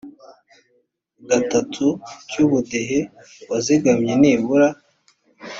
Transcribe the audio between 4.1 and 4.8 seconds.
nibura